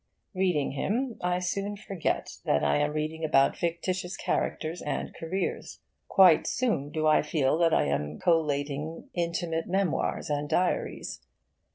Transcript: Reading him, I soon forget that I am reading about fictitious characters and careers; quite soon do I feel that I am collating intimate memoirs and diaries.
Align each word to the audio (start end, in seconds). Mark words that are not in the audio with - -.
Reading 0.33 0.71
him, 0.71 1.19
I 1.21 1.37
soon 1.37 1.77
forget 1.77 2.37
that 2.43 2.63
I 2.63 2.77
am 2.77 2.93
reading 2.93 3.23
about 3.23 3.55
fictitious 3.55 4.17
characters 4.17 4.81
and 4.81 5.13
careers; 5.13 5.79
quite 6.07 6.47
soon 6.47 6.89
do 6.89 7.05
I 7.05 7.21
feel 7.21 7.55
that 7.59 7.71
I 7.71 7.83
am 7.83 8.17
collating 8.17 9.11
intimate 9.13 9.67
memoirs 9.67 10.27
and 10.27 10.49
diaries. 10.49 11.21